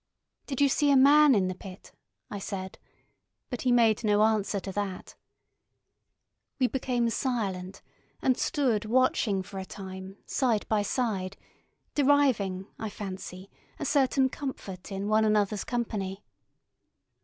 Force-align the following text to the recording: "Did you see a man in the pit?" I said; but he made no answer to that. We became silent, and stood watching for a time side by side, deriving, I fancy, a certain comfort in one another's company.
"Did 0.47 0.59
you 0.61 0.67
see 0.67 0.89
a 0.89 0.95
man 0.95 1.35
in 1.35 1.47
the 1.47 1.53
pit?" 1.53 1.91
I 2.31 2.39
said; 2.39 2.79
but 3.51 3.61
he 3.61 3.71
made 3.71 4.03
no 4.03 4.23
answer 4.23 4.59
to 4.61 4.71
that. 4.71 5.15
We 6.57 6.65
became 6.65 7.11
silent, 7.11 7.83
and 8.19 8.35
stood 8.35 8.85
watching 8.85 9.43
for 9.43 9.59
a 9.59 9.63
time 9.65 10.17
side 10.25 10.67
by 10.67 10.81
side, 10.81 11.37
deriving, 11.93 12.65
I 12.79 12.89
fancy, 12.89 13.51
a 13.77 13.85
certain 13.85 14.27
comfort 14.29 14.91
in 14.91 15.07
one 15.07 15.23
another's 15.23 15.63
company. 15.63 16.23